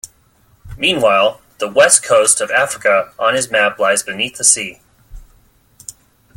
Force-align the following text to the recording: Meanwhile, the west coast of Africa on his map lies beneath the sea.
Meanwhile, 0.79 1.41
the 1.59 1.67
west 1.69 2.01
coast 2.01 2.41
of 2.41 2.49
Africa 2.49 3.13
on 3.19 3.35
his 3.35 3.51
map 3.51 3.77
lies 3.77 4.01
beneath 4.01 4.35
the 4.35 4.43
sea. 4.43 4.81